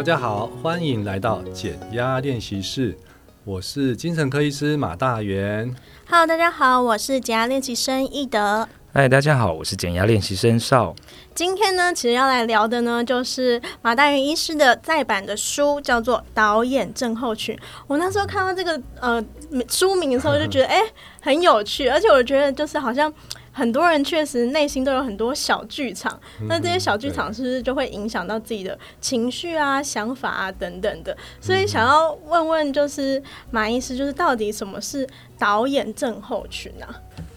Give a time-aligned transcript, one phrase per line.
[0.00, 2.96] 大家好，欢迎来到减压练习室，
[3.44, 5.76] 我是精神科医师马大元。
[6.08, 8.66] Hello，大家好，我是减压练习生易德。
[8.94, 10.96] 嗨，大家好，我是减压练习生少。
[11.34, 17.54] 今天呢，其实要来聊的呢，就是马大元医师的再版的书，叫做《导演症候群》。
[17.86, 19.22] 我那时候看到这个呃
[19.68, 23.12] 书名的时候，就觉得 哎、欸、很有趣，而且我觉得就是好像。
[23.52, 31.16] 很多人确实内心都有很多小剧场，那这些小剧场是不是就会影响到自己的情绪啊、想法啊等等的？
[31.40, 35.06] 所以想要问问，就是马医师，就是到底什么是
[35.38, 36.88] 导演症候群啊？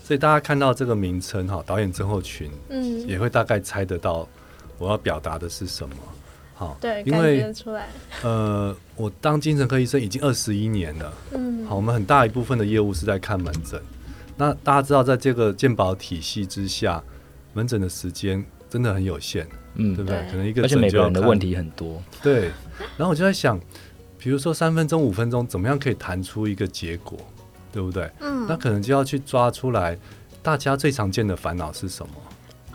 [0.03, 4.27] 所以大家看到这个名称哈，导演症候群，嗯，也会大概猜得到
[4.77, 5.95] 我要表达的是什么。
[6.55, 7.87] 好，对，因为出来。
[8.21, 13.81] 呃，我当精神科医生已经二十一年了，嗯，好，我们很大一部分的业务是在看门诊。
[14.35, 17.01] 那大家知道，在这个健保体系之下，
[17.53, 20.19] 门诊的时间真的很有限，嗯，对不对？
[20.21, 22.51] 对，可能一个诊，而且每个人的问题很多，对。
[22.97, 23.59] 然后我就在想，
[24.17, 27.17] 比如说三分钟、五分钟，怎么样可以谈出一个结果，
[27.71, 28.09] 对不对？
[28.19, 28.47] 嗯。
[28.47, 29.97] 那可能就要去抓出来，
[30.41, 32.13] 大家最常见的烦恼是什么？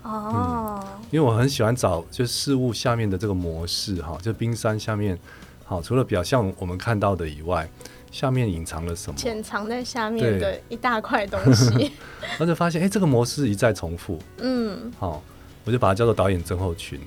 [0.03, 1.01] 哦、嗯。
[1.11, 5.19] 因为我很喜欢找，就事物下面的这个模式，哈，就冰山下面，
[5.65, 7.69] 好，除了表象我们看到的以外。
[8.11, 9.17] 下面隐藏了什么？
[9.17, 11.91] 潜藏在下面的一大块东西。
[12.21, 14.19] 然后就发现，哎、欸，这个模式一再重复。
[14.39, 15.21] 嗯，好，
[15.65, 16.99] 我就把它叫做导演症候群。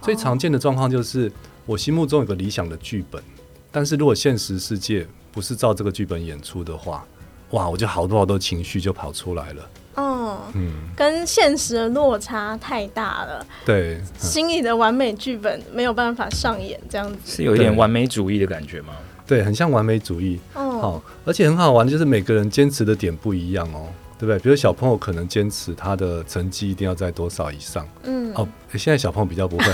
[0.00, 1.30] 最常见的状况就是，
[1.66, 3.22] 我心目中有个理想的剧本，
[3.70, 7.04] 但是如果现实世界不是照这个剧本演出的话，
[7.50, 9.70] 哇，我就好多好多情绪就跑出来了。
[9.96, 13.44] 嗯嗯，跟现实的落差太大了。
[13.66, 18.94] 对，嗯、心里的完美剧本没有办法上演，这样子是有一点完美主义的感觉吗？
[19.28, 20.40] 对，很像完美主义。
[20.54, 23.86] 哦，好，而且很好玩就是每个人坚持的点不一样哦，
[24.18, 24.38] 对不对？
[24.38, 27.86] 比如小朋友可能坚持他的成绩一定要在多少以上。
[28.04, 29.64] 嗯，哦，现在小朋友比较不会，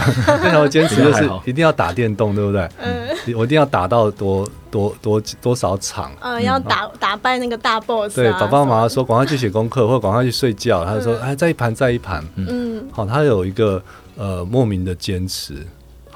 [0.43, 2.69] 现在我坚持就是一定要打电动，对不对？
[2.79, 6.13] 嗯，我一定要打到多多多多少场。
[6.21, 8.17] 嗯，要打打败那个大 boss。
[8.17, 12.25] 对，爸爸妈妈说赶快去写功课，或者赶快去睡觉，他就说哎，再一盘再一盘。
[12.35, 13.81] 嗯，好，他有一个
[14.17, 15.65] 呃莫名的坚持。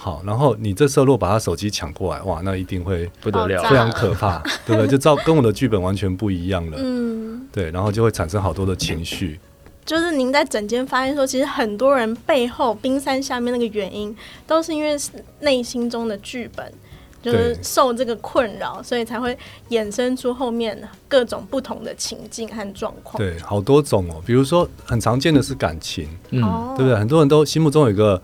[0.01, 4.87] 好，然后你这时候如果把他手机抢过来，哇，那一定会不得了，非常可怕， 对不对？
[4.87, 6.79] 就照跟我的剧本完全不一样了。
[6.81, 9.41] 嗯，对，然后就会产生好多的情绪。
[9.85, 14.17] 就是您在整间发现说，其实很多人背后冰山下面那个原因，
[14.47, 14.97] 都是因为
[15.41, 16.73] 内心中的剧本
[17.21, 19.37] 就是受这个困扰，所以才会
[19.71, 23.19] 衍生出后面各种不同的情境和状况。
[23.19, 26.41] 对，好多种哦，比如说很常见的是感情，嗯，
[26.77, 26.95] 对不对？
[26.95, 28.23] 很多人都心目中有一个。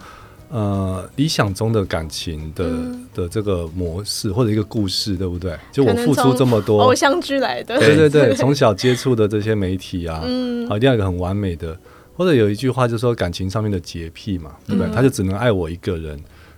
[0.54, 5.59] 呃，理想中的感情的、嗯、的这个模式或者一个故事，对不对？
[5.72, 11.76] 就我付出这么多，偶像剧来的，对对对，从小接触的这些媒体啊，嗯，好，一定要一个很完美的，
[12.16, 14.88] 或者有一句话就是说感情上面的洁癖嘛，对不对？
[14.88, 16.16] 嗯、他就只能爱我一个人，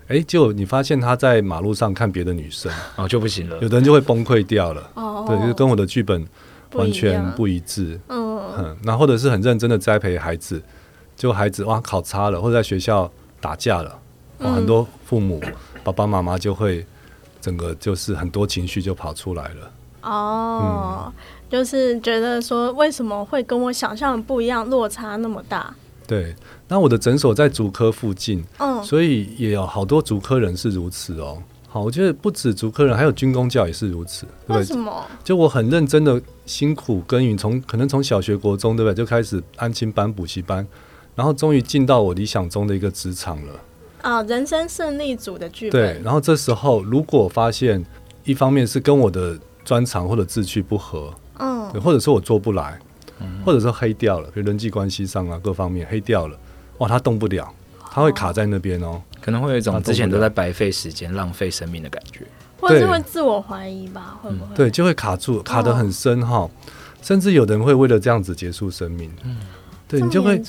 [0.08, 6.22] 哎，就你发现他在马路上看别的女生，哦，就不行了，有的人就会崩溃掉了，哦，对，就是跟我的剧本
[6.74, 8.42] 完全不一致，嗯。
[8.58, 10.60] 嗯，那或者是很认真的栽培孩子，
[11.16, 13.10] 就孩子哇考差了，或者在学校。
[13.46, 13.96] 打架了，
[14.38, 15.52] 哦，很多父母、嗯、
[15.84, 16.84] 爸爸妈妈就会
[17.40, 19.70] 整个就是很多情绪就跑出来了。
[20.02, 21.12] 哦，嗯、
[21.48, 25.72] 就是觉得说为什么会跟我想象的不一样，落差那么大？
[26.08, 26.34] 对，
[26.66, 31.40] 那我的诊所在竹科附近，嗯，所以也有好多竹科人是如此哦。
[31.68, 34.26] 好，我觉得不止竹科人，还有军工教也是如此。
[34.48, 35.04] 对，为什么？
[35.22, 38.94] 就我很认真的辛苦耕耘，从可能从小学、国中，对不对？
[38.96, 40.66] 就开始安亲班、补习班。
[41.16, 43.52] 然后终于进到我理想中的一个职场了
[44.02, 44.22] 啊！
[44.24, 45.94] 人生胜利组的剧本。
[45.96, 47.84] 对，然后这时候如果发现
[48.22, 52.78] 一方面是跟我的专长或者志趣不合，嗯，或者说我做不来，
[53.18, 56.38] 嗯，或者说黑掉了，比如人际关系上啊各方面黑掉了，
[56.78, 57.52] 哇，他动不了，
[57.90, 62.26] 他会卡在那边哦，可能会有一种之前都在白费时间、浪费生命的感觉，
[62.60, 64.18] 或者是会自我怀疑吧？
[64.22, 64.54] 会不会？
[64.54, 66.50] 对，就会卡住，卡得很深哈，哦，
[67.00, 69.10] 甚至有的人会为了这样子结束生命。
[69.24, 69.38] 嗯。
[69.88, 70.42] 对，你就会，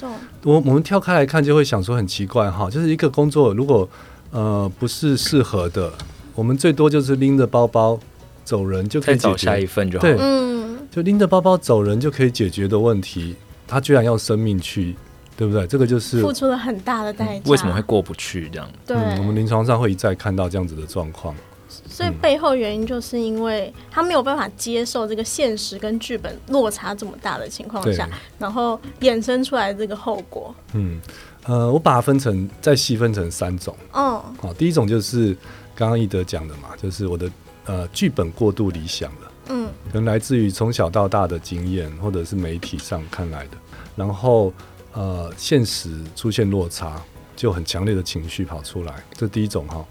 [0.44, 3.88] 我我们跳开来看，就会想说很奇怪哈，就是一个工作如果
[4.32, 5.92] 呃不是适合的，
[6.34, 8.00] 我们最多就是拎着包包
[8.44, 10.02] 走人就可以解决，找下一份就好。
[10.02, 13.36] 对，嗯，就拎着包包走人就可以解决的问题，
[13.68, 14.96] 他居然要生命去，
[15.36, 15.68] 对不对？
[15.68, 17.52] 这个就是付出了很大的代价。
[17.52, 18.68] 为什么会过不去这样？
[18.88, 21.36] 对，嗯，我们临床上会一再看到这样子的状况。
[21.70, 28.10] 所以背后原因就是因为他没有办法接受这个现实跟剧本落差这么大的情况下，
[28.40, 30.56] 然后衍生出来的这个后果。
[30.74, 31.02] 嗯，
[31.46, 33.76] 呃，我把它分成再细分成三种。
[33.92, 35.36] 哦，好，第一种就是
[35.76, 37.30] 刚刚易德讲的嘛，就是我的
[37.66, 39.32] 呃剧本过度理想了。
[39.50, 43.58] 嗯，可能来自于从小到大的经验，或者是媒体上看来的，
[43.96, 44.54] 然后
[44.94, 47.02] 呃现实出现落差，
[47.36, 49.86] 就很强烈的情绪跑出来，这第一种哈。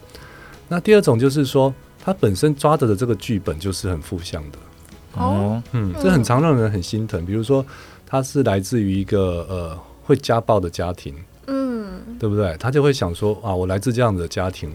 [0.69, 1.73] 那第二种就是说，
[2.03, 4.59] 他本身抓着的这个剧本就是很负向的。
[5.15, 7.25] 哦，嗯，这很常让人很心疼。
[7.25, 7.65] 比如说，
[8.05, 11.15] 他是来自于一个呃会家暴的家庭，
[11.47, 12.57] 嗯，对不对？
[12.59, 14.71] 他就会想说啊，我来自这样的家庭，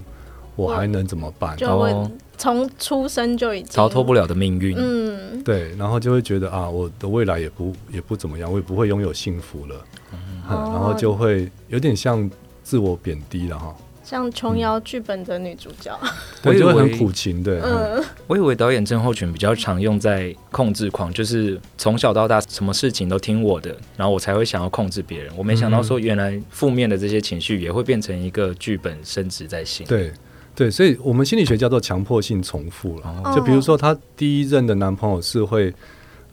[0.55, 1.55] 我还能怎么办？
[1.57, 1.94] 就会
[2.37, 4.75] 从出生就已经逃脱不了的命运。
[4.79, 9.75] 嗯，对，然后就会觉得啊，我的未来也不也不怎么样，我也不会拥有幸福了，
[10.13, 12.27] 嗯，然后就会有点像
[12.63, 13.75] 自我贬低了哈。
[14.03, 16.09] 像琼瑶剧本的女主角， 嗯、
[16.44, 17.59] 我觉得很苦情，对。
[17.62, 25.31] 嗯，我以为导演症候群比较常用在控制狂，就是从小到大什么事情都听我的，然后我才会想要控制别人。
[25.38, 29.86] 我没想到说，原来负面的这些情绪也会变成一个剧本升值在心。
[29.88, 30.12] 对
[30.54, 33.21] 对，所以我们心理学叫做强迫性重复了。
[33.24, 35.74] 哦、就比如说，她第一任的男朋友是会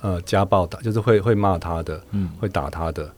[0.00, 3.08] 呃家暴的，就是会会骂她的，嗯，会打她的。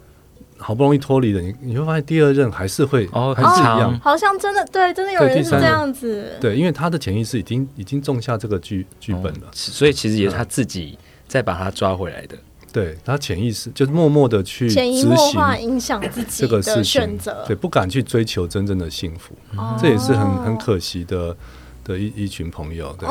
[0.61, 6.37] 好不容易脱离了你，你会发现第二任还是会哦，还是一样，好像真的对，真的有人是这样子。
[6.41, 12.37] 对，因为他的潜意识已经已经种下这个剧剧本了，所以其实也是他自己再把他抓回来的。
[12.73, 19.35] 对，他潜意识就是默默的去潜移默化影响自己这个选择，对，不敢去追求真正的幸福，
[19.81, 21.37] 这也是很很可惜的
[21.83, 22.95] 的一一群朋友。
[22.99, 23.09] 对，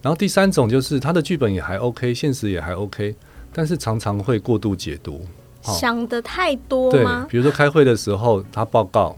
[0.00, 3.14] 然后第三种就是他的剧本也还 OK，现实也还 OK，
[3.52, 5.24] 但是常常会过度解读。
[5.62, 7.24] 想的太多吗？
[7.26, 9.16] 对，比如说开会的时候，他报告，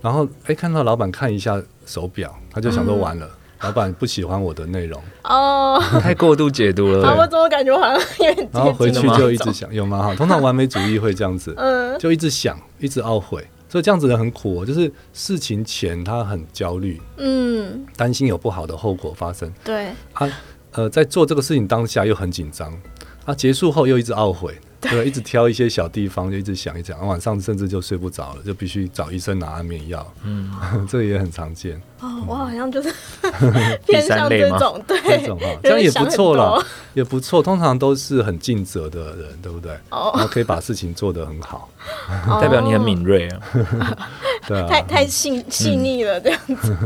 [0.00, 7.14] 然后哎、欸，看到老板看一下手表，他就想说完了，嗯、老板不喜欢我的内容哦，太过度解读了。
[7.18, 8.48] 我怎么感觉好像有点？
[8.52, 10.02] 然后回去就一直想，有吗？
[10.02, 20.30] 哈，通常完美主义会这样子，嗯，就一直想，一直懊悔，所以这样子的人很苦、哦，就是事情前他很焦虑，嗯，担心有不好的后果发生，对，他
[20.72, 22.72] 呃在做这个事情当下又很紧张，
[23.24, 24.58] 他结束后又一直懊悔。
[24.90, 30.06] 对，一直挑一些小地方，就一直想一想，晚上甚至就睡不着了，就必须找医生拿安眠药。
[30.24, 30.50] 嗯，
[30.88, 31.80] 这个也很常见。
[32.00, 32.92] 哦，我好像就是
[33.86, 36.64] 偏向这种，对，这种哈，这样也不错了，
[36.94, 37.42] 也不错。
[37.42, 39.72] 通常都是很尽责的人，对不对？
[39.90, 41.68] 哦，然后可以把事情做得很好，
[42.40, 43.40] 代表你很敏锐啊。
[44.46, 46.76] 对啊，太太细细腻了，这样子。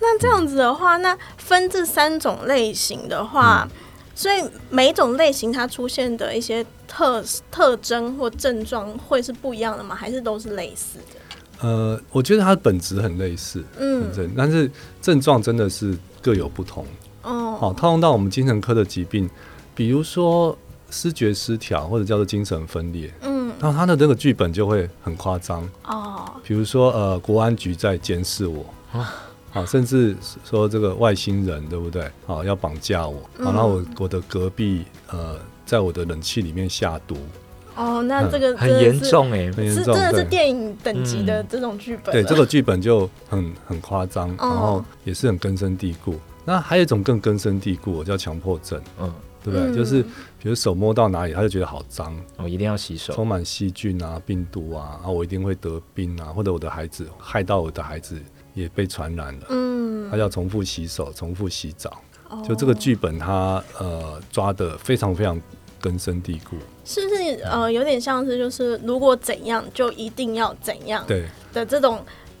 [0.00, 3.68] 那这样子的话，那分这三种类型的话。
[4.14, 9.94] 所以每一种类型它出现的一些特特征或症状会是不一样的吗？
[9.94, 11.66] 还是都是类似的？
[11.66, 14.70] 呃，我觉得它的本质很类似，嗯，但是
[15.00, 16.84] 症状真的是各有不同。
[17.22, 19.30] 哦，好，套用到我们精神科的疾病，
[19.74, 20.56] 比如说
[20.90, 26.32] 失觉失调或者叫做精神分裂，嗯，然后他的这个剧本就会很夸张哦。
[26.42, 28.64] 比如说呃，国安局在监视我。
[28.92, 29.06] 哦
[29.52, 32.10] 好，甚至说这个外星人对不对？
[32.26, 37.16] 好，要绑架我，好，然后我我的隔壁呃，在我的冷气里面下毒。
[37.76, 42.12] 哦，那这个很严重哎，很严重，真的是电影等级的这种剧本。
[42.12, 46.14] 对，这个剧本就很很夸张，然后也是很根深蒂固。
[46.44, 49.12] 那还有一种更根深蒂固，我叫强迫症，嗯，
[49.44, 49.74] 对不对？
[49.74, 58.18] 就是比如手摸到哪里，他就觉得好脏，我一定要洗手，充满细菌啊、病毒啊，然后我一定会得病啊，或者我的孩子害到我的孩子。
[58.54, 65.40] 也被传染了，嗯，他要重复洗手，重复洗澡，哦、就这个剧本他呃抓的非常非常
[65.80, 71.26] 根深蒂固，是不是呃有点像是就是如果怎样就一定要怎样对。
[71.52, 71.98] 的这种，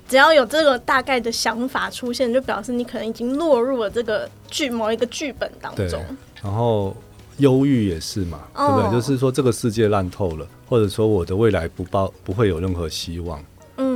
[0.08, 6.02] 只要有这个大概的想法出现，就表示你可能已经落入了这个剧某一个剧本当中。
[6.42, 6.96] 然后
[7.38, 8.92] 忧郁也是嘛，哦、对不对？
[8.92, 13.42] 就是说这个世界烂透了，或者说我的未来不抱不会有任何希望。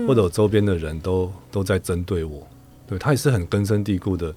[0.06, 2.46] 或者我周边的人都都在针对我，
[2.86, 4.34] 对，他也是很根深蒂固的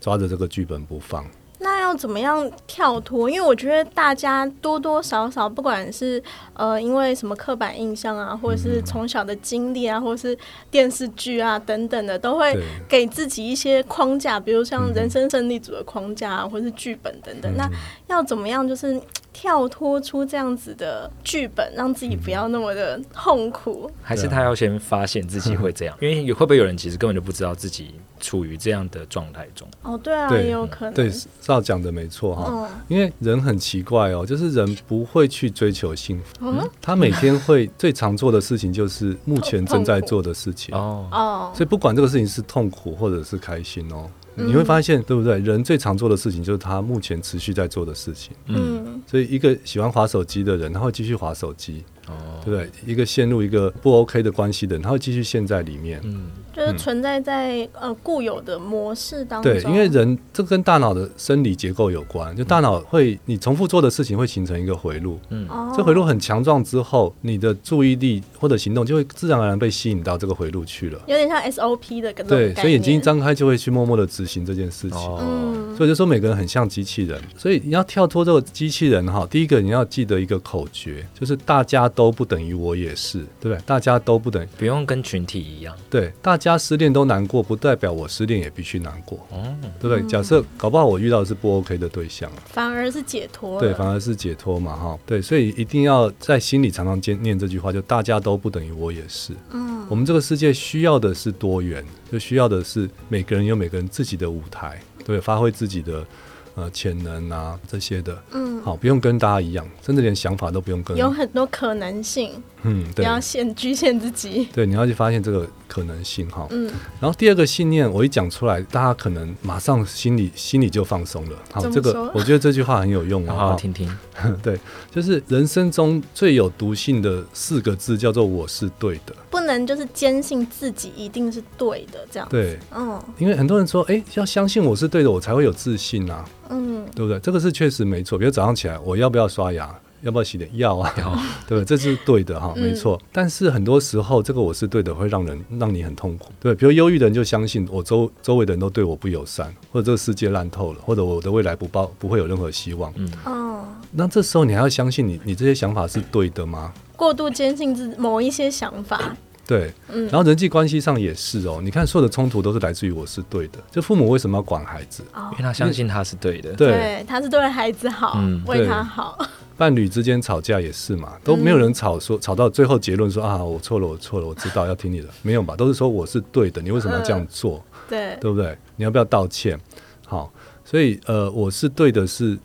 [0.00, 1.24] 抓着这个剧本不放。
[1.60, 3.28] 那要怎么样跳脱？
[3.28, 6.22] 因为我觉得大家多多少少，不管是
[6.54, 10.38] 呃因为什么刻板印象啊，或者是从小的经历啊，或者是
[10.70, 12.56] 电视剧啊等等的，都会
[12.88, 17.52] 给自己一些框架，比如像人生胜利组的框架啊，或者是剧本等等。
[17.56, 17.68] 那
[18.06, 19.00] 要怎么样就是？
[19.32, 25.96] 跳脱出这样子的剧本，让自己不要那么的痛苦，还是他要先发现自己会这样？
[26.00, 29.68] 因为会不会有人其实根本就不知道自己处于这样的状态中？
[29.82, 30.94] 哦，对啊，也有可能。
[30.94, 32.68] 对，照讲的没错哈。
[32.88, 44.10] 因为人很奇怪哦，就是人不会去追求幸福，他每天会最常做的事情就是目前正在做的事情哦哦，所以不管这个事情是痛苦或者是开心哦。
[44.40, 45.36] 你会发现，对不对？
[45.40, 48.36] 人最常做的事情就是他目前持续在做的事情。
[48.46, 51.84] 嗯，所以一个喜欢滑手机的人，他会继续滑手机。
[52.08, 52.70] 哦，对不对？
[52.90, 56.00] 一个陷入一个不 OK 的关系的人，他会继续陷在里面。
[56.04, 59.52] 嗯，就是存在在、嗯、呃固有的模式当中。
[59.52, 83.58] 对，因为人这跟大脑的生理结构有关，就大脑会你重复做的事情会形成一个回路，嗯，这回路很强壮之后，你的注意力或者行动就会自然而然被吸引到这个回路去了，有点像 SOP 的，对，所以眼睛一张开就会去默默的执行这件事情，哦，所以就说每个人很像机器人，所以你要跳脱这个机器人哈，第一个你要记得一个口诀，就是大家都不等于我也是，对不对？
[83.64, 90.02] 大家都不等于，不用跟群体一样，对，大家失恋都难过，不代表我失恋也必须难过，哦，对不对？
[90.08, 106.06] 假设搞不好我遇到的是不 OK 的对象，反而是解脱，对，反而是解脱嘛，哈，对，所以一定要在心里常常念念这句话，就大家都不等于我也是，嗯，我们这个世界需要的是多元，就需要的是每个人有每个人自己的舞台，对，发挥自己的。
[106.54, 112.32] 呃，潜能啊这些的，嗯，好，不用跟大家一样，甚至连想法都不用跟，有很多可能性，
[112.64, 123.88] 嗯，对，不要限局限自己，对，你要去发现这个可能性哈，嗯，然后第二个信念，我一讲出来，大家可能马上心里心里就放松了，好，这个我觉得这句话很有用啊，好好听听，
[124.42, 124.58] 对，
[124.90, 136.24] 就是人生中最有毒性的四个字叫做我是对的，不能就是坚信自己一定是对的这样，对，嗯，因为很多人说，哎，要相信我是对的，我才会有自信啊。
[136.50, 137.18] 嗯，对不对？
[137.20, 138.18] 这个是确实没错。
[138.18, 139.74] 比如早上起来，我要不要刷牙？
[140.00, 140.48] 要不要洗脸？
[140.54, 140.92] 要啊，
[141.48, 141.64] 对不对？
[141.64, 143.00] 这是对的哈，没错。
[143.12, 146.30] 但是很多时候，这个我是对的，会让人让你很痛苦。
[146.38, 152.92] 对，比如忧郁的人就相信我周周围的人都对我不友善，或者这个世界烂透了，或者我的未来不抱不会有任何希望。
[152.96, 156.72] 嗯哦，那这时候你还要相信你你这些想法是对的吗？
[156.96, 159.16] 过度坚信自某一些想法。
[159.48, 161.58] 对，嗯，然后人际关系上也是哦。
[161.64, 163.58] 你看，所有的冲突都是来自于我是对的。
[163.70, 165.02] 就父母为什么要管孩子？
[165.14, 166.52] 哦，因为他相信他是对的。
[166.52, 169.18] 对，他是对孩子好，嗯，为他好。
[169.56, 175.56] 伴侣之间吵架也是嘛，都没有人吵说吵到最后结论说啊，我错了，我错了，我知道要听你的，没有吧？
[175.56, 177.54] 都是说我是对的，你为什么要这样做？
[177.54, 178.54] 呃，对，对不对？
[178.76, 179.58] 你要不要道歉？
[180.06, 180.30] 好，
[180.62, 182.38] 所以呃，我是对的是，是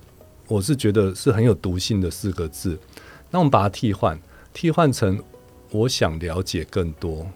[0.48, 2.80] 我是觉得是很有毒性的四个字。
[3.30, 4.18] 那我们把它替换，
[4.54, 5.22] 替换成。
[5.74, 7.28] 我想了解更多。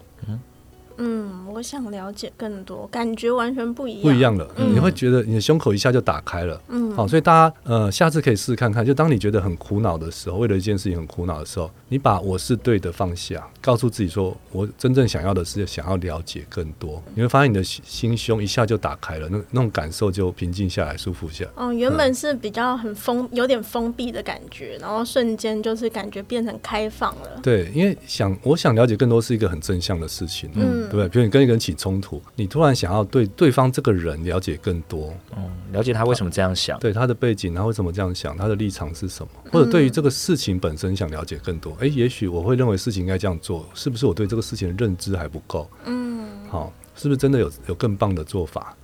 [1.00, 4.50] 嗯，我想了解更多，感觉完全不一样，不一样了。
[4.56, 6.60] 嗯、你会觉得你的胸口一下就打开了。
[6.66, 8.84] 嗯，好，所以大家呃，下次可以试试看看。
[8.84, 17.02] 就当你觉得很苦恼的时候，为了一件事情很苦恼的时候，你把我是对的放下，告诉自己说，我真正想要的是想要了解更多。
[17.14, 21.50] 你会发现你的心胸一下就打开了，那那种感受就平静下来，舒服下来。
[21.56, 27.40] 嗯，原本是比较很封，有点封闭的感觉，然后瞬间就是感觉变成开放了。
[27.42, 30.50] 对，因为想我想了解更多是一个很正向的事情。
[30.54, 30.78] 嗯。
[30.88, 31.08] 对不对？
[31.08, 41.76] 比如你跟一个人起冲突，你突然想要对对方这个人了解更多，嗯，了解他为什么这样想，对他的背景，他为什么这样想，他的立场是什么，或者对于这个事情本身想了解更多。
[41.80, 45.68] 哎，也许我会认为事情应该这样做，是不是我对这个事情的认知还不够？
[45.84, 48.76] 嗯，好，是不是真的有有更棒的做法？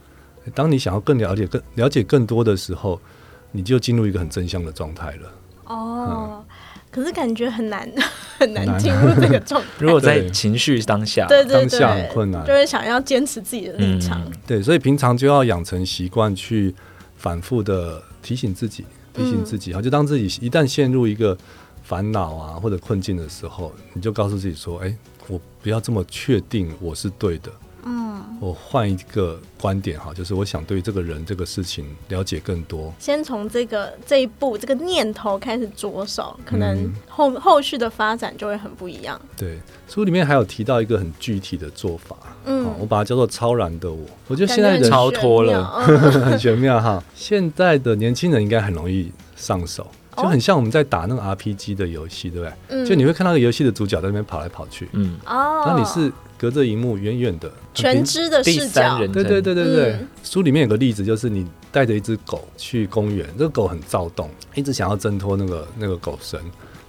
[0.55, 3.01] 当你想要更了解更了解更多的时候，
[3.53, 5.33] 你就进入一个很真相的状态了。
[5.67, 6.09] 哦。
[6.31, 6.45] 嗯
[6.95, 7.93] 可是感觉很难
[8.39, 9.67] 很难进入这个状态。
[9.85, 14.23] 如果在情绪当下，对对对，当下很困难，就是想要坚持自己的立场。
[14.25, 14.33] 嗯。
[14.47, 16.73] 对，所以平常就要养成习惯，去
[17.17, 19.75] 反复的提醒自己，提醒自己。
[19.75, 21.37] 好，就当自己一旦陷入一个
[21.85, 24.97] 烦恼啊或者困境的时候，你就告诉自己说：“哎，
[25.29, 27.53] 我不要这么确定我是对的。”
[27.87, 32.93] 嗯我换一个观点哈，就是我想对这个人这个事情了解更多。
[32.99, 39.21] 先从这个这一步这个念头开始着手，可能后、嗯、后续的发展就会很不一样。
[39.37, 44.05] 对，书里面还有提到一个很具体的做法，嗯，我把它叫做超然的我。
[44.29, 47.03] 我觉得现在人超脱了， 很玄妙哈。
[47.15, 52.55] 现在的年轻人应该很容易上手，就很像我们在打那个 RPG 的游戏，对不对？
[52.69, 56.13] 嗯、就你会看到个游戏的主角在那边跑来跑去，嗯，哦，那你是。
[56.37, 59.93] 隔着荧幕远远的全知的视角，对对对对对。
[59.93, 66.39] 嗯、书里面有个例子，就是你带着一只狗去公园，这个狗很躁动，一直想要挣脱那个那个狗绳，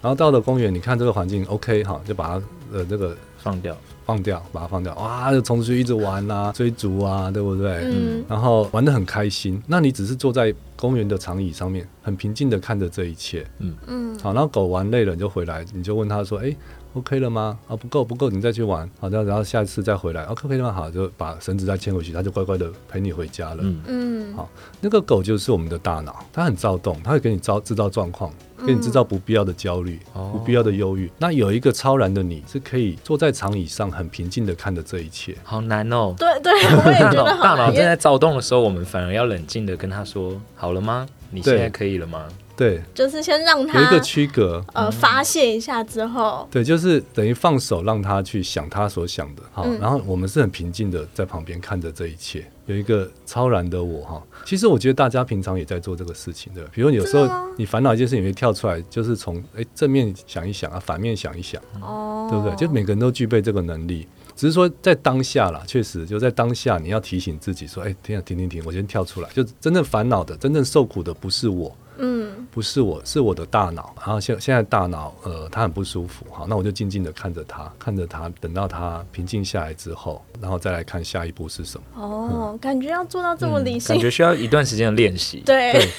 [0.05, 7.79] 然后到了公园，你看这个环境 OK 哈，就把它呃这个放掉，放掉，把它放掉，哇，就冲出去一直玩啊，追逐啊，对不对？
[7.85, 8.24] 嗯。
[8.29, 14.19] 然后玩得很开心，那你只是坐在公园的长椅上面，很平静的看着这一切，嗯嗯。
[14.19, 16.55] 好，然后狗玩累了，你就回来，你就问他说，哎。
[16.96, 17.60] OK 了吗？
[17.68, 18.90] 啊，不够不够，你再去玩。
[19.00, 20.24] 好的，然后下一次再回来。
[20.24, 20.72] OK 了吗？
[20.72, 23.58] 好，就把绳子再牵回去，它就乖乖的陪你回家了。
[23.86, 24.50] 嗯，好，
[24.80, 28.32] 那个狗就是我们的大脑，它很躁动，它会给你造制造状况，
[28.66, 31.12] 给你制造不必要的焦虑、嗯、不必要的忧郁。
[31.18, 35.36] 那有一个超然的你，是可以坐在长椅上，很平静的看着这一切。
[35.44, 36.16] 好难哦。
[36.18, 41.06] 对对，我也觉得大脑正在躁动的时候，我们反而要冷静的跟他说：“好了吗？
[41.30, 54.24] 你现在可以了吗？”对，就是先让他有一个区隔，呃，发泄一下之后，对，就是等于放手让他去想他所想的，好，嗯、然后我们是很平静的在旁边看着这一切，有一个超然的我哈。
[54.45, 62.55] 其实我觉得大家平常也在做这个事情的，比如有时候你烦恼一件事情，你会跳出来，就是从哎正面想一想啊，反面想一想，哦，对不对？
[62.55, 71.75] 就每个人都具备这个能力，只是说在当下啦，确实就在当下，你要提醒自己说，哎，停停停停，我先跳出来，就真正烦恼的、真正受苦的不是我。
[71.98, 73.94] 嗯，不是我，是我的大脑。
[73.98, 76.25] 然后现现在大脑，呃，他很不舒服。
[76.32, 82.02] 好，那我就静静的看着他，看着他，等到他平静下来之后，然后再来看下一步是什么。
[82.02, 85.42] 哦，嗯、感觉要做到这么理性，嗯、感觉需要一段时间的练习。
[85.46, 85.74] 对。
[85.74, 85.90] 对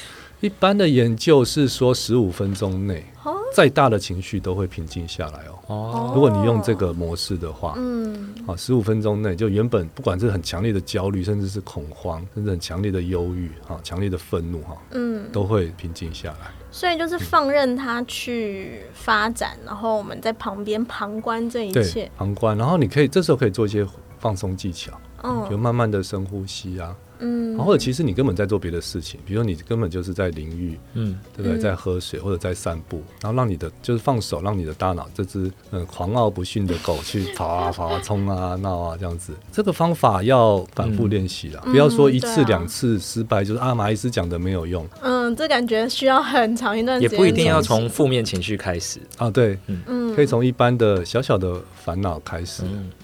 [0.47, 3.05] 一般的研究是说，十五分钟内，
[3.53, 5.59] 再大的情绪都会平静下来哦。
[5.67, 16.53] 哦，如果你用这个模式的话，嗯，好，十五分钟内就原本不管是很强烈的焦虑，甚至是恐慌，甚至很强烈的忧郁，哈，强烈的愤怒，哈，嗯，都会平静下来。
[16.71, 22.57] 所以就是放任它去发展，然后我们在旁边旁观这一切，旁观。
[22.57, 23.85] 然后你可以这时候可以做一些
[24.21, 24.93] 放松技巧，
[25.25, 26.95] 嗯，就慢慢的深呼吸啊。
[27.19, 31.59] 嗯，或者其实你根本在做别的事情，比如说你根本就是在淋浴，嗯，对不对？
[31.59, 39.33] 在喝水或者在散步，然后让你的就是放手，让你的大脑这只嗯狂傲不驯的狗去跑啊跑啊冲啊闹啊这样子。
[39.51, 44.87] 这个方法要反复练习啦，不要说一次两次失败就是阿马医师讲的没有用。
[45.03, 49.31] 嗯，这感觉需要很长一段时间，也不一定要从负面情绪开始啊。
[49.31, 52.63] 对，嗯，可以从一般的小小的烦恼开始，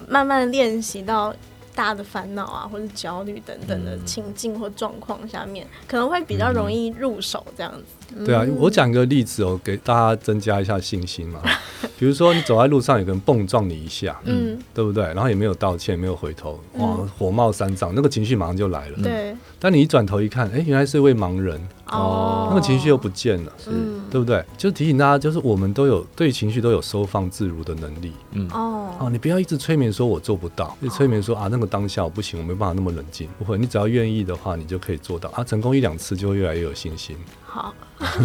[0.08, 1.34] 慢慢练习到。
[1.74, 7.84] 大的烦恼啊，或者焦虑等等的情境或状况下面，嗯、可能会比较容易入手这样子。
[8.16, 11.40] 嗯、对啊，我讲一个例子哦，给大家增加一下信心嘛。
[11.98, 15.04] 比如说你走在路上，有个人蹦撞你一下，嗯，对不对？
[15.04, 18.98] 然后也没有道歉，没有回头，哇，火冒三丈，那个情绪马上就来了。
[19.02, 19.38] 对、嗯。
[19.58, 21.60] 但你一转头一看，哎、欸，原来是一位盲人。
[21.92, 23.70] 哦，那个情绪又不见了，是，
[24.10, 24.44] 对不对？
[24.56, 28.12] 就是提醒大家，就是我们都有对情绪都有收放自如的能力。
[28.32, 33.28] 嗯，哦，哦，你不要一直催眠说我做不到，一直催眠说啊那个当下我不行，我没办法那么冷静。
[33.38, 35.44] 不会，你只要愿意的话，你就可以做到啊。
[35.44, 37.16] 成功一两次就会越来越有信心。
[37.44, 37.74] 好，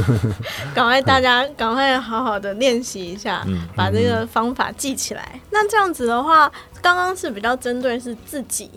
[0.74, 5.40] 赶快大家赶快好好的练习一下，嗯把这个方法记起来。
[5.52, 8.70] 那这样子的话，刚刚是比较针对是自己。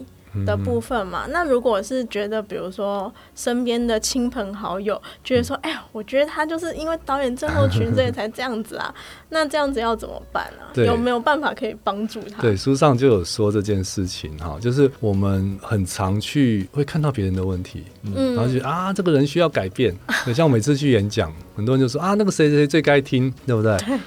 [0.46, 8.94] 的部分嘛，那如果是觉得，比如说身边的亲朋好友觉得说，哎呀，我觉得他就是因为导演症候群，所以才这样子啊，
[9.30, 10.70] 那这样子要怎么办啊？
[10.76, 12.40] 有没有办法可以帮助他？
[12.40, 19.94] 对，书上就有说这件事情哈，就是我们很常去会看到别人的问题，嗯，然后就啊，这个人需要改变。
[20.34, 23.76] 像我每次去演讲，很多人就说啊，那个谁谁最该听，对不对？
[23.78, 23.98] 对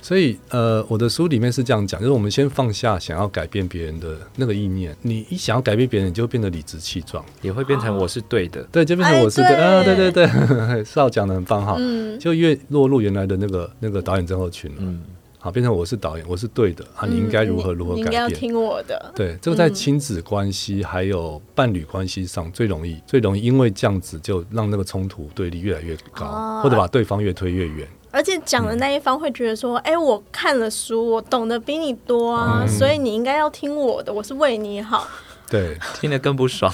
[0.00, 4.96] 所以，呃，我的书里面是这样讲，就是我们先放下想要改变别人的那个意念。
[5.02, 10.26] 你一想要改变别人，你就变得理直气壮，也会变成我是对的，对，就变成我是对，啊，对对对，
[10.84, 12.18] 少讲的很棒哈，嗯。
[12.18, 15.00] 就越落入原来的那个那个导演症候群了，嗯，
[15.38, 16.84] 好，变成我是导演，我是对的。
[16.94, 27.88] 啊，你应该如何如何改变，你要听我的，对，这个在亲子关系还有伴侣关系上最容易，最容易因为这样子就让那个冲突对立越来越高，或者把对方越推越远。
[28.10, 29.94] 而且讲的那一方会觉得说：“哎、嗯。
[29.94, 35.06] 欸，我看了书，我懂得比你多啊，嗯、所以你应该要听我的，我是为你好。”
[35.48, 36.72] 对，听得更不爽。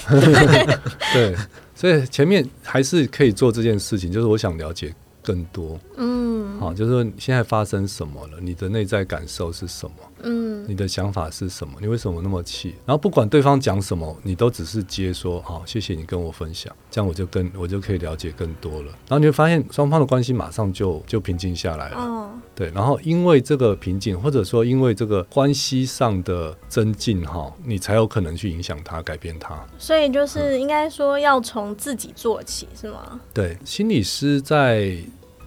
[1.13, 1.35] 对，
[1.73, 4.93] 所以前面还是可以做这件事情，就是我想了解
[5.27, 5.77] 更多。
[5.97, 8.37] 嗯，好，就是说现在发生什么了？
[8.39, 9.95] 你的内在感受是什么？
[10.23, 11.73] 嗯，你的想法是什么？
[11.81, 12.75] 你为什么那么气？
[12.85, 18.87] 然后不管对方讲什么，你都只是接说好，谢谢你跟我分享，这样我就跟我就可以了解更多了。
[19.09, 21.97] 然后你会发现双方的关系马上就就平静下来了。
[21.97, 29.59] 哦，对，然后因为这个平静，或者说因为这个关系上的增进，哈，你才有可能去影响他，改变他。
[29.77, 33.19] 所以就是应该说要从自己做起，是吗？
[33.33, 34.95] 对，心理师在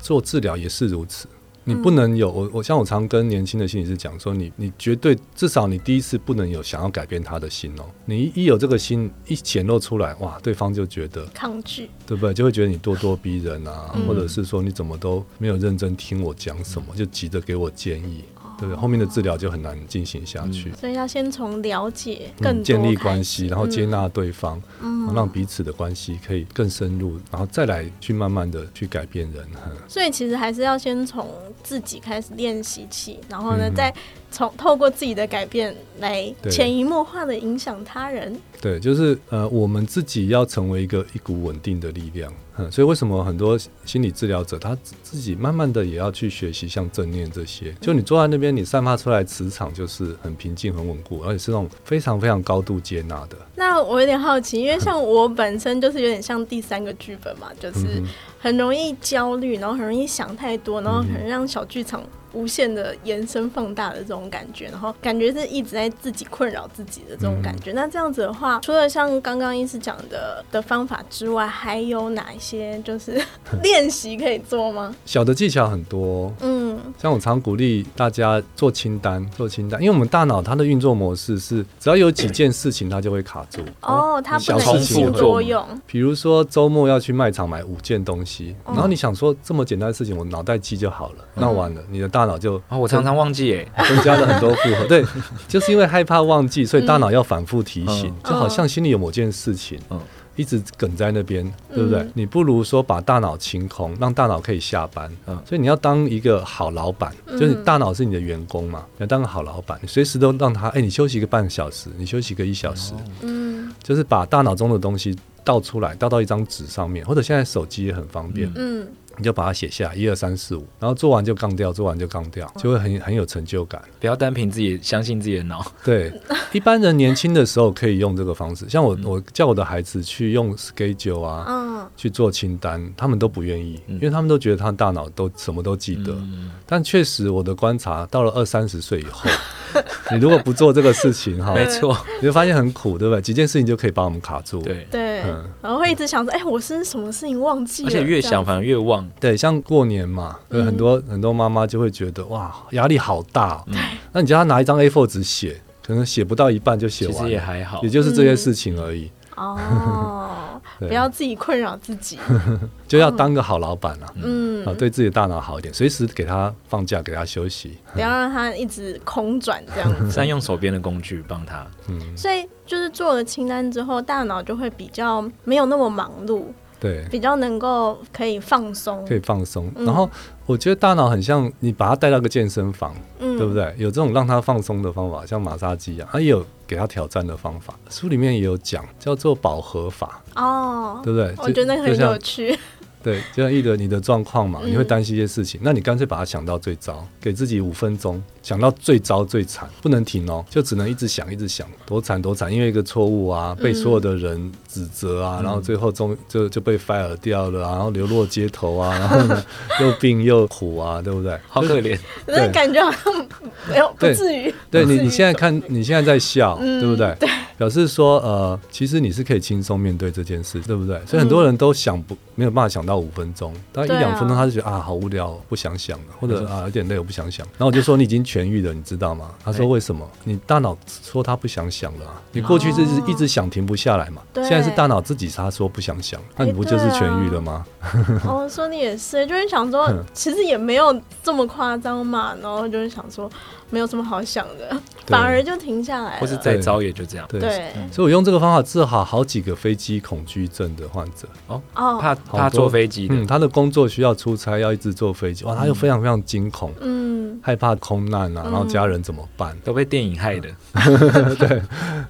[0.03, 1.29] 做治疗也是如此。
[1.63, 7.85] 你不能有我，我像我常跟年轻的心理师讲说，你你绝对至少你第一次不能有想要改变他的心哦。
[8.07, 12.33] 你一有这个心一显露出来，哇，对方就觉得抗拒，对不对？
[12.33, 18.25] 就会觉得你咄咄逼人啊，或者是说你怎么都没有认真听我讲什么，就急着给我建议。
[18.61, 29.44] 对，后面的治疗就很难进行下去，嗯、所以要先从了解更建立关系，然后接纳对方，嗯、让彼此的关系可以更深入，然后再来去慢慢的去改变人。
[29.88, 31.27] 所以其实还是要先从
[31.62, 33.94] 自己开始练习起，然后呢，嗯、再
[34.31, 38.35] 从透过自己的改变来潜移默化的影响他人。
[38.61, 42.33] 对，就是呃，我们自己要成为一个一股稳定的力量。
[42.59, 47.73] 嗯，所以为什么很多心理治疗者他自己慢慢的也要去学习像正念这些？
[47.81, 53.37] 就你坐在那边，你散发出来磁场就是很平静、很稳固，而且是那种非常非常高度接纳的。
[53.57, 58.03] 那我有点好奇，因为像我本身就是有点像第三个剧本嘛，就是
[58.38, 62.03] 很容易焦虑，然后很容易想太多，然后很让小剧场。
[62.33, 67.73] 无限的延伸放大的这种感觉，然后感觉是一直在自己困扰自己的这种感觉。
[67.73, 73.21] 嗯、那这样子的话，除了像刚刚医师讲的的方法之外，还有哪一些就是
[73.62, 74.95] 练习可以做吗？
[75.05, 83.61] 小的技巧很多，嗯，像我常鼓励大家做清单，做清单，因为我们大脑它的运作模式是，只要有几件事情它就会卡住。
[83.83, 85.66] 哦，它不能一心多用。
[85.87, 92.20] 比如说周末要去卖场买五件东西，然后你想说这么简单的事情我脑袋记就好了，嗯、那完了你的大。
[92.21, 94.87] 大脑就啊，我常常忘记哎， 增加了很多负荷。
[94.87, 95.05] 对，
[95.49, 99.99] 就是因为害怕忘记，所以大脑要反复提醒，就好像心里有某件事情，嗯。
[100.37, 102.07] 一直梗在那边，对不对？
[102.15, 105.11] 你不如说把大脑清空，让大脑可以下班。
[105.45, 118.87] 所以你要当一个好老板，就是大脑是你的员工嘛，你要当个好老板，你随时都让他，哎，你休息一个半小时，你休息个一小时，嗯，就是把大脑中的东西倒出来，倒到一张纸上面，或者现在手机也很方便，嗯。
[119.21, 123.81] 你就把它写下，一二三四五，然后做完就杠掉，做完就杠掉，就会很很有成就感。
[124.01, 125.63] 不要单凭自己相信自己的脑。
[125.85, 126.11] 对，
[126.53, 136.13] 一般人年轻的时候可以用这个方式，像我，我叫我的孩子去用 schedule 啊，嗯、去做清单，他们都不愿意，嗯、因为他们都觉得他大脑都什么都记得。
[136.15, 139.29] 嗯、但确实，我的观察到了二三十岁以后。
[140.11, 143.23] 你如果不做这个事情哈， 没错，你就发现很苦，对不对？
[143.23, 144.61] 几件事情就可以把我们卡住。
[144.63, 147.89] 对对，嗯，然后会一直想着，哎，我是什么事情忘记了？
[147.89, 149.09] 而且越想反而越忘。
[149.18, 153.62] 对，像过年嘛，很多很多妈妈就会觉得哇，压力好大。
[153.66, 153.77] 对，
[154.12, 159.11] 那你叫她拿一张 A4 纸写，可能写不到一半就写完，其实也还好，也就是这些事情而已。
[159.37, 162.18] 哦， 不要自己困扰自己，
[162.87, 164.14] 就要当个好老板了。
[164.23, 170.11] 嗯，啊，对自己的大脑好一点，随时给他放假，给他休息，不要让他一直空转这样子。
[170.11, 171.66] 善用手边的工具帮他。
[171.88, 176.44] 嗯，所以就是做了清单之后，大脑就会比较没有那么忙碌。
[176.81, 179.71] 对，比较能够可以放松，可以放松。
[179.77, 180.09] 然后
[180.47, 183.75] 我觉得大脑很像你把它带到个健身房，嗯，对不对？
[183.77, 187.75] 有这种让它放松的方法，像马杀鸡一样，它也有给它挑战的方法。
[187.90, 191.35] 书里面也有讲，叫做饱和法，哦，对不对？
[191.38, 192.59] 我觉得很有趣。
[193.03, 198.23] 对，就像易德你的状况嘛，你会担心一些事情，那你干脆把它想到最糟，给自己五分钟。
[198.43, 209.45] 想到最糟最惨，不能停哦，就只能一直想，一直想，多惨多惨，因为一个错误啊，被所有的人指责啊，嗯、然后最后终就就被 fire 掉了，然后流落街头啊， 然后呢
[209.83, 211.39] 又病又苦啊，对不对？
[211.49, 213.27] 好可怜，那感觉好像
[213.69, 214.53] 没有不至于。
[214.71, 217.15] 对你，你现在看你现在在笑，嗯、对不对？
[217.21, 220.99] 对，表示说呃，其实你是可以轻松面对这件事，对不对？
[221.07, 227.44] 所以很多人都想不没有办法想到五分钟，大概一两分钟他就觉得啊好无聊，不想想了，或者啊有点累，我不想想。
[227.59, 228.20] 然后我就说你已经。
[228.31, 229.31] 痊愈了，你知道吗？
[229.42, 230.09] 他说：“为什么？
[230.22, 234.22] 你大脑说他不想想了，你过去是一直想停不下来嘛？
[234.35, 237.64] 现在是大脑自己他说不想想，那你不就是痊愈了吗？”
[238.24, 242.37] 哦，说你也是，就是想说，其实也没有这么夸张嘛。
[242.40, 243.29] 然后就是想说，
[243.71, 247.27] 没有什么好想的，反而就停下来，或是再招也就这样。
[247.29, 251.29] 对，所以我用这个方法治好好几个飞机恐惧症的患者。
[251.47, 258.43] 哦哦，怕怕坐飞机，嗯，他的工作需要出差，要一直坐飞机，哇，他又非常非常惊恐，嗯，害怕空难啊。
[258.45, 259.57] 然后家人怎么办？
[259.65, 260.49] 都被电影害的。
[261.39, 261.63] 对。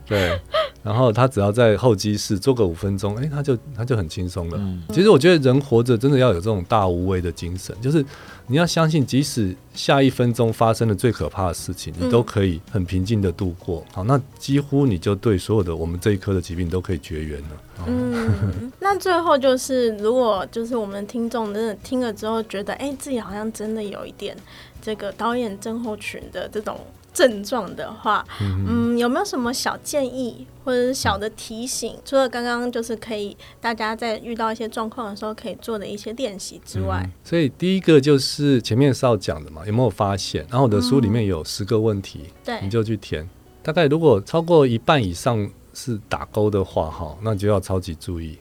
[0.07, 0.41] 对，
[0.83, 4.57] 然后他只要在候机室坐个五分钟，哎，他就他就很轻松了。
[4.59, 8.05] 嗯、其实我觉得人活着真的要有这种大无畏的精神，就是
[8.51, 13.87] 你要相信，即使下一分钟发生了最可怕的事情，你都可以很平静的度过。
[13.93, 17.49] 好，那几乎你就对所有的我们这一科的疾病都可以绝缘了。
[17.87, 24.37] 嗯， 那最后就是，如果就是我们听众真的听了之后觉得，哎，自己好像真的有一点。
[24.83, 26.81] 这个导演症候群的这种
[27.13, 31.97] 症状的话，嗯，嗯，有没有什么小建议或者是小的提醒？
[32.05, 40.47] 除了刚刚就是可以大家在遇到一些状况的时候可以做的一些练习之外，嗯，所以第一个就是前面是要讲的嘛，有没有发现？
[40.49, 43.29] 然后我的书里面有十个问题，嗯，对，你就去填。
[43.63, 48.39] 大概如果超过一半以上是打勾的话，哈，那就要超级注意，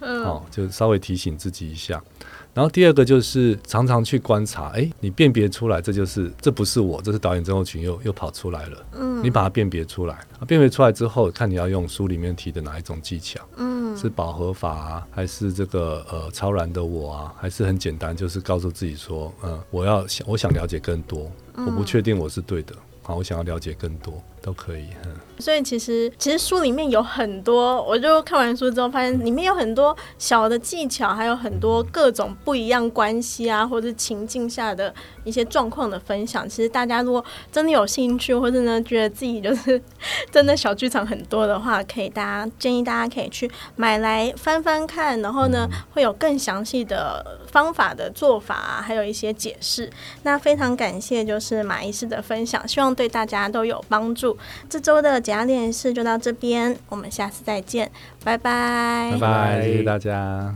[0.00, 2.02] 嗯，好，就稍微提醒自己一下。
[2.52, 8.86] 然后第二个就是常常去观察，哎，你辨别出来，这就是这不是我，这是导演症候群又又跑出来了。
[8.98, 13.40] 嗯，你把它辨别出来，辨别出来之后，看你要用书里面提的哪一种技巧。
[13.56, 24.22] 嗯，是饱和法啊，还是这个呃超然的我啊，还是很简单，就是告诉自己说，嗯，我要想我想了解更多，我不确定我是对的，好，我想要了解更多。
[24.42, 24.86] 都可以。
[25.04, 36.46] 嗯所以其实其实书里面有很多，我就看完书之后发现里面有很多小的技巧，还有很多各种不一样关系啊，或者情境下的一些状况的分享。
[36.46, 39.80] 其实大家如果真的有兴趣，或者呢觉得自己就是
[40.30, 49.90] 真的小剧场很多的话，可以大家建议大家可以去买来翻翻看，然后呢会有更详细的方法的做法啊，还有一些解释。
[50.22, 54.29] 那非常感谢就是马医师的分享，希望对大家都有帮助。
[54.68, 55.20] 这周的。
[55.20, 57.90] 减压练习室就到这边，我们下次再见，
[58.24, 60.54] 拜拜，拜拜，谢谢大家。